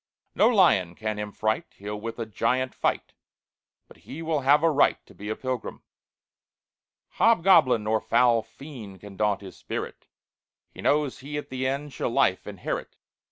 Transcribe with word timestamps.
No 0.33 0.47
lion 0.49 0.95
can 0.95 1.19
him 1.19 1.31
fright; 1.31 1.75
He'll 1.77 2.01
with 2.01 2.17
a 2.17 2.25
giant 2.25 2.73
fight, 2.73 3.13
But 3.87 3.97
he 3.97 4.23
will 4.23 4.39
have 4.39 4.63
a 4.63 4.71
right 4.71 4.97
To 5.05 5.13
be 5.13 5.29
a 5.29 5.35
pilgrim. 5.35 5.83
"Hobgoblin 7.19 7.83
nor 7.83 8.01
foul 8.01 8.41
fiend 8.41 9.01
Can 9.01 9.15
daunt 9.15 9.41
his 9.41 9.55
spirit; 9.55 10.07
He 10.71 10.81
knows 10.81 11.19
he 11.19 11.37
at 11.37 11.49
the 11.49 11.67
end 11.67 11.93
Shall 11.93 12.09
life 12.09 12.47
inherit. 12.47 12.97